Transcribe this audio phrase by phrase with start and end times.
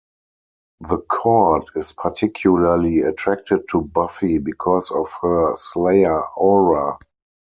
[0.79, 6.97] The korred is particularly attracted to Buffy because of her Slayer aura.